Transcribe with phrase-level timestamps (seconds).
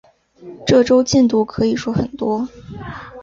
[0.65, 2.49] 这周进度可以说很多